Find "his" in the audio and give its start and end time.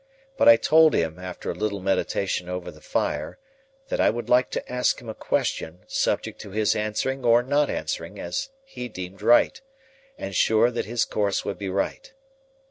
6.49-6.75, 10.85-11.05